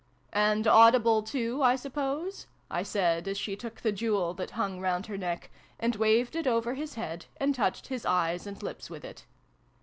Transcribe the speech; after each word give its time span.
"And 0.33 0.65
audible 0.65 1.21
too, 1.21 1.61
I 1.61 1.75
suppose?" 1.75 2.47
I 2.71 2.81
said, 2.81 3.27
as 3.27 3.37
she 3.37 3.55
took 3.55 3.79
the 3.81 3.91
jewel, 3.91 4.33
that 4.33 4.49
hung 4.49 4.79
round 4.79 5.05
her 5.05 5.15
neck, 5.15 5.51
and 5.79 5.95
waved 5.95 6.35
it 6.35 6.47
over 6.47 6.73
his 6.73 6.95
head, 6.95 7.27
and 7.37 7.53
touched 7.53 7.85
his 7.89 8.03
eyes 8.03 8.47
and 8.47 8.63
lips 8.63 8.89
with 8.89 9.05
it. 9.05 9.25